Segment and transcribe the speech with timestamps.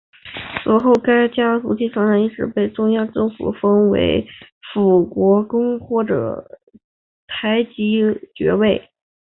[0.63, 4.27] 此后该家族继承人一直被中央政府封为
[4.73, 6.03] 辅国公或
[7.27, 8.01] 台吉
[8.33, 8.89] 爵位。